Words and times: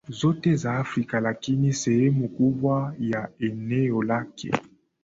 zote 0.09 0.55
za 0.55 0.75
Afrika 0.77 1.19
lakini 1.19 1.73
sehemu 1.73 2.29
kubwa 2.29 2.95
ya 2.99 3.29
eneo 3.39 4.03
lake 4.03 4.51